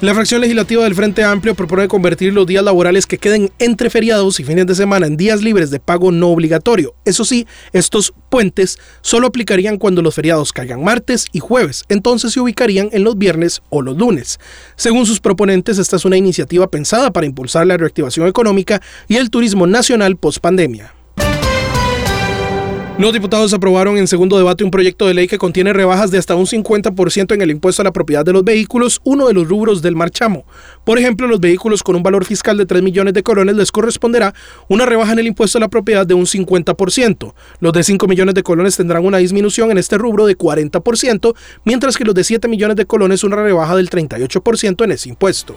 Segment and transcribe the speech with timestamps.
[0.00, 4.40] La fracción legislativa del Frente Amplio propone convertir los días laborales que queden entre feriados
[4.40, 6.94] y fines de semana en días libres de pago no obligatorio.
[7.04, 12.40] Eso sí, estos puentes solo aplicarían cuando los feriados caigan martes y jueves, entonces se
[12.40, 14.40] ubicarían en los viernes o los lunes.
[14.74, 19.28] Según sus proponentes, esta es una iniciativa pensada para impulsar la reactivación económica y el
[19.28, 20.94] turismo nacional post pandemia.
[23.00, 26.34] Los diputados aprobaron en segundo debate un proyecto de ley que contiene rebajas de hasta
[26.34, 29.80] un 50% en el impuesto a la propiedad de los vehículos, uno de los rubros
[29.80, 30.44] del marchamo.
[30.84, 34.34] Por ejemplo, los vehículos con un valor fiscal de 3 millones de colones les corresponderá
[34.68, 37.32] una rebaja en el impuesto a la propiedad de un 50%.
[37.60, 41.96] Los de 5 millones de colones tendrán una disminución en este rubro de 40%, mientras
[41.96, 45.56] que los de 7 millones de colones una rebaja del 38% en ese impuesto.